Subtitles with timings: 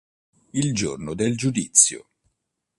[0.53, 2.09] Il giorno del giudizio